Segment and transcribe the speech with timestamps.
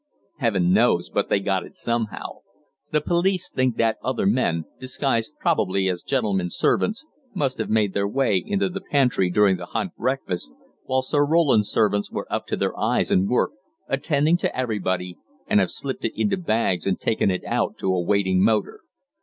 [0.39, 2.39] "Heaven knows but they got it somehow.
[2.91, 8.07] The police think that other men, disguised probably as gentlemen's servants, must have made their
[8.07, 10.51] way into the pantry during the hunt breakfast,
[10.85, 13.51] while Sir Roland's servants were up to their eyes in work,
[13.87, 18.01] attending to everybody, and have slipped it into bags and taken it out to a
[18.01, 18.79] waiting motor.